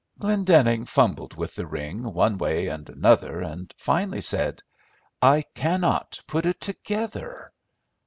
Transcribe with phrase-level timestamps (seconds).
[0.17, 4.63] Glendenning fumbled with the ring one way and another, and finally said,
[5.21, 7.53] "I cannot put it together."